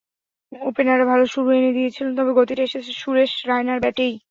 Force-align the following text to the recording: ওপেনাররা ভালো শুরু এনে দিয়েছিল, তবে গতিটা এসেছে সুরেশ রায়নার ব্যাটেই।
ওপেনাররা 0.51 1.05
ভালো 1.05 1.25
শুরু 1.33 1.49
এনে 1.51 1.71
দিয়েছিল, 1.77 2.07
তবে 2.17 2.31
গতিটা 2.39 2.63
এসেছে 2.63 2.91
সুরেশ 3.01 3.31
রায়নার 3.49 3.79
ব্যাটেই। 3.83 4.13